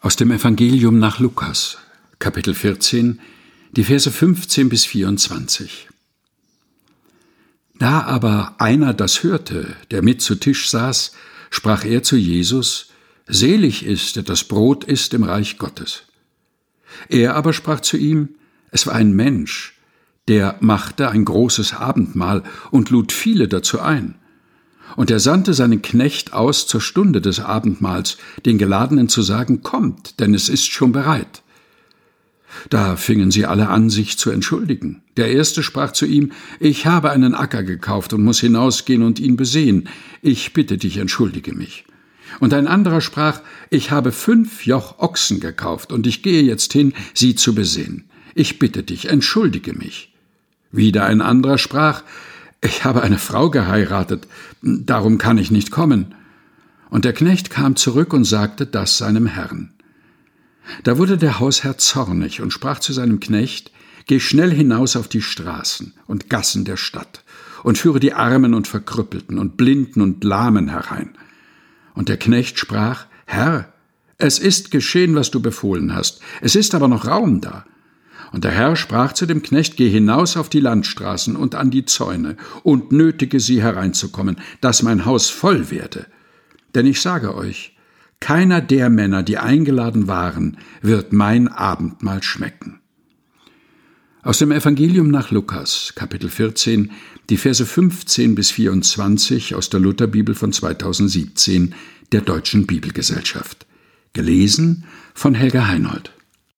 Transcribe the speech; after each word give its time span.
Aus 0.00 0.14
dem 0.14 0.30
Evangelium 0.30 1.00
nach 1.00 1.18
Lukas, 1.18 1.78
Kapitel 2.20 2.54
14, 2.54 3.18
die 3.72 3.82
Verse 3.82 4.12
15 4.12 4.68
bis 4.68 4.84
24. 4.84 5.88
Da 7.80 8.02
aber 8.02 8.54
einer 8.58 8.94
das 8.94 9.24
hörte, 9.24 9.74
der 9.90 10.02
mit 10.02 10.22
zu 10.22 10.36
Tisch 10.36 10.70
saß, 10.70 11.14
sprach 11.50 11.84
er 11.84 12.04
zu 12.04 12.14
Jesus, 12.14 12.90
Selig 13.26 13.84
ist, 13.84 14.14
der 14.14 14.22
das 14.22 14.44
Brot 14.44 14.84
isst 14.84 15.14
im 15.14 15.24
Reich 15.24 15.58
Gottes. 15.58 16.04
Er 17.08 17.34
aber 17.34 17.52
sprach 17.52 17.80
zu 17.80 17.96
ihm, 17.96 18.36
es 18.70 18.86
war 18.86 18.94
ein 18.94 19.10
Mensch, 19.10 19.80
der 20.28 20.58
machte 20.60 21.10
ein 21.10 21.24
großes 21.24 21.74
Abendmahl 21.74 22.44
und 22.70 22.90
lud 22.90 23.10
viele 23.10 23.48
dazu 23.48 23.80
ein. 23.80 24.14
Und 24.96 25.10
er 25.10 25.20
sandte 25.20 25.54
seinen 25.54 25.82
Knecht 25.82 26.32
aus 26.32 26.66
zur 26.66 26.80
Stunde 26.80 27.20
des 27.20 27.40
Abendmahls, 27.40 28.18
den 28.44 28.58
Geladenen 28.58 29.08
zu 29.08 29.22
sagen, 29.22 29.62
Kommt, 29.62 30.20
denn 30.20 30.34
es 30.34 30.48
ist 30.48 30.70
schon 30.70 30.92
bereit. 30.92 31.42
Da 32.70 32.96
fingen 32.96 33.30
sie 33.30 33.46
alle 33.46 33.68
an, 33.68 33.90
sich 33.90 34.18
zu 34.18 34.30
entschuldigen. 34.30 35.02
Der 35.16 35.30
erste 35.30 35.62
sprach 35.62 35.92
zu 35.92 36.06
ihm, 36.06 36.32
Ich 36.60 36.86
habe 36.86 37.10
einen 37.10 37.34
Acker 37.34 37.62
gekauft 37.62 38.12
und 38.12 38.24
muss 38.24 38.40
hinausgehen 38.40 39.02
und 39.02 39.20
ihn 39.20 39.36
besehen. 39.36 39.88
Ich 40.22 40.52
bitte 40.52 40.78
dich, 40.78 40.96
entschuldige 40.96 41.54
mich. 41.54 41.84
Und 42.40 42.54
ein 42.54 42.66
anderer 42.66 43.00
sprach, 43.00 43.40
Ich 43.70 43.90
habe 43.90 44.12
fünf 44.12 44.66
Joch 44.66 44.98
Ochsen 44.98 45.40
gekauft 45.40 45.92
und 45.92 46.06
ich 46.06 46.22
gehe 46.22 46.42
jetzt 46.42 46.72
hin, 46.72 46.94
sie 47.14 47.34
zu 47.34 47.54
besehen. 47.54 48.04
Ich 48.34 48.58
bitte 48.58 48.82
dich, 48.82 49.08
entschuldige 49.08 49.72
mich. 49.72 50.14
Wieder 50.70 51.06
ein 51.06 51.20
anderer 51.20 51.58
sprach, 51.58 52.02
ich 52.60 52.84
habe 52.84 53.02
eine 53.02 53.18
Frau 53.18 53.50
geheiratet, 53.50 54.26
darum 54.62 55.18
kann 55.18 55.38
ich 55.38 55.50
nicht 55.50 55.70
kommen. 55.70 56.14
Und 56.90 57.04
der 57.04 57.12
Knecht 57.12 57.50
kam 57.50 57.76
zurück 57.76 58.12
und 58.12 58.24
sagte 58.24 58.66
das 58.66 58.98
seinem 58.98 59.26
Herrn. 59.26 59.70
Da 60.84 60.98
wurde 60.98 61.16
der 61.16 61.38
Hausherr 61.38 61.78
zornig 61.78 62.40
und 62.40 62.52
sprach 62.52 62.80
zu 62.80 62.92
seinem 62.92 63.20
Knecht, 63.20 63.70
Geh 64.06 64.20
schnell 64.20 64.50
hinaus 64.50 64.96
auf 64.96 65.06
die 65.06 65.20
Straßen 65.20 65.92
und 66.06 66.30
Gassen 66.30 66.64
der 66.64 66.78
Stadt 66.78 67.24
und 67.62 67.76
führe 67.76 68.00
die 68.00 68.14
Armen 68.14 68.54
und 68.54 68.66
Verkrüppelten 68.66 69.38
und 69.38 69.58
Blinden 69.58 70.00
und 70.00 70.24
Lahmen 70.24 70.68
herein. 70.68 71.10
Und 71.92 72.08
der 72.08 72.16
Knecht 72.16 72.58
sprach, 72.58 73.04
Herr, 73.26 73.70
es 74.16 74.38
ist 74.38 74.70
geschehen, 74.70 75.14
was 75.14 75.30
du 75.30 75.40
befohlen 75.40 75.94
hast, 75.94 76.20
es 76.40 76.56
ist 76.56 76.74
aber 76.74 76.88
noch 76.88 77.06
Raum 77.06 77.42
da. 77.42 77.66
Und 78.32 78.44
der 78.44 78.52
Herr 78.52 78.76
sprach 78.76 79.12
zu 79.12 79.26
dem 79.26 79.42
Knecht, 79.42 79.76
Geh 79.76 79.88
hinaus 79.88 80.36
auf 80.36 80.48
die 80.48 80.60
Landstraßen 80.60 81.36
und 81.36 81.54
an 81.54 81.70
die 81.70 81.84
Zäune 81.84 82.36
und 82.62 82.92
nötige 82.92 83.40
sie 83.40 83.62
hereinzukommen, 83.62 84.36
dass 84.60 84.82
mein 84.82 85.04
Haus 85.06 85.30
voll 85.30 85.70
werde. 85.70 86.06
Denn 86.74 86.86
ich 86.86 87.00
sage 87.00 87.34
euch, 87.34 87.76
keiner 88.20 88.60
der 88.60 88.90
Männer, 88.90 89.22
die 89.22 89.38
eingeladen 89.38 90.08
waren, 90.08 90.58
wird 90.82 91.12
mein 91.12 91.48
Abendmahl 91.48 92.22
schmecken. 92.22 92.80
Aus 94.22 94.38
dem 94.38 94.50
Evangelium 94.50 95.10
nach 95.10 95.30
Lukas, 95.30 95.92
Kapitel 95.94 96.28
14, 96.28 96.90
die 97.30 97.36
Verse 97.36 97.64
15 97.64 98.34
bis 98.34 98.50
24 98.50 99.54
aus 99.54 99.70
der 99.70 99.80
Lutherbibel 99.80 100.34
von 100.34 100.52
2017 100.52 101.74
der 102.12 102.22
Deutschen 102.22 102.66
Bibelgesellschaft. 102.66 103.66
Gelesen 104.12 104.84
von 105.14 105.34
Helga 105.34 105.68
Heinold. 105.68 106.12